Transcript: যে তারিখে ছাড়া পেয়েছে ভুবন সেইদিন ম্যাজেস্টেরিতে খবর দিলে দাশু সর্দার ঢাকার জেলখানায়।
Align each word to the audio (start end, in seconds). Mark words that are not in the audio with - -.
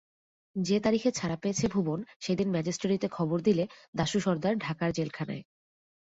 যে 0.55 0.77
তারিখে 0.79 1.09
ছাড়া 1.11 1.37
পেয়েছে 1.37 1.65
ভুবন 1.67 1.99
সেইদিন 2.19 2.47
ম্যাজেস্টেরিতে 2.51 3.07
খবর 3.07 3.37
দিলে 3.41 3.63
দাশু 3.95 4.19
সর্দার 4.19 4.53
ঢাকার 4.57 4.89
জেলখানায়। 4.91 5.43